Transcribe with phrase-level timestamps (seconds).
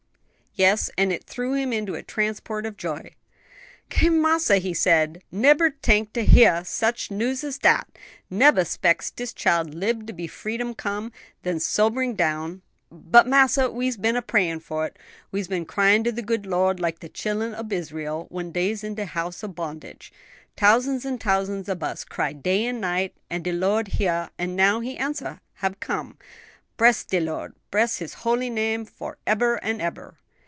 [0.53, 3.15] "Yes, and it threw him into a transport of joy.
[3.89, 4.09] 'Ki!
[4.09, 7.87] massa,' he said, 'neber tink to heyah sich news as dat!
[8.29, 13.95] neber spects dis chile lib to bee freedom come;' then sobering down, 'but, massa, we's
[13.95, 14.99] been a prayin' for it;
[15.31, 18.95] we's been crying to the good Lord like the chillen ob Israel when dey's in
[18.95, 20.11] de house ob bondage;
[20.57, 24.81] tousands an' tousands ob us cry day an' night, an' de Lord heyah, an' now
[24.81, 26.17] de answer hab come.
[26.75, 27.55] Bress de Lord!
[27.71, 30.17] Bress His holy name foreber an' eber.'